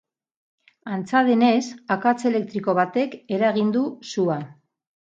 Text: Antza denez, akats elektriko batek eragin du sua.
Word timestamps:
Antza 0.95 1.21
denez, 1.27 1.59
akats 1.97 2.27
elektriko 2.33 2.77
batek 2.81 3.17
eragin 3.39 3.75
du 3.79 3.87
sua. 4.15 4.43